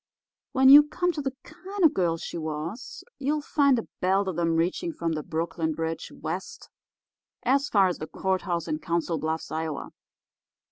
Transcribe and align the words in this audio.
When 0.53 0.69
you 0.69 0.81
come 0.81 1.11
to 1.11 1.21
the 1.21 1.35
kind 1.43 1.83
of 1.83 1.91
a 1.91 1.93
girl 1.93 2.17
she 2.17 2.35
was, 2.39 3.03
you'll 3.19 3.43
find 3.43 3.77
a 3.77 3.87
belt 3.99 4.27
of 4.27 4.39
'em 4.39 4.55
reaching 4.55 4.91
from 4.91 5.11
the 5.11 5.21
Brooklyn 5.21 5.73
Bridge 5.73 6.11
west 6.11 6.71
as 7.43 7.69
far 7.69 7.87
as 7.87 7.99
the 7.99 8.07
courthouse 8.07 8.67
in 8.67 8.79
Council 8.79 9.19
Bluffs, 9.19 9.51
Ia. 9.51 9.89